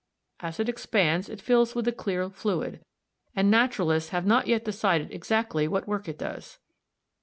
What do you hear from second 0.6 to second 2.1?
expands it fills with a